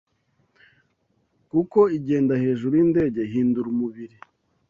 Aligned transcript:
kuko 1.51 1.79
igenda 1.97 2.33
hejuru 2.43 2.73
yindege 2.79 3.19
ihindura 3.27 3.67
umubiri 3.73 4.15